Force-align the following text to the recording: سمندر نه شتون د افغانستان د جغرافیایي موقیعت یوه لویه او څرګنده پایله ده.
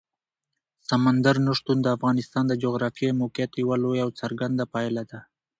سمندر 0.89 1.35
نه 1.45 1.51
شتون 1.57 1.77
د 1.81 1.87
افغانستان 1.95 2.43
د 2.47 2.53
جغرافیایي 2.63 3.19
موقیعت 3.21 3.51
یوه 3.61 3.75
لویه 3.83 4.03
او 4.05 4.09
څرګنده 4.21 4.63
پایله 4.73 5.03
ده. 5.11 5.19